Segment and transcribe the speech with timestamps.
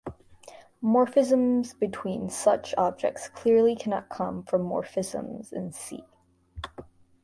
[0.83, 6.03] Morphisms between such objects clearly cannot come from morphisms in "C".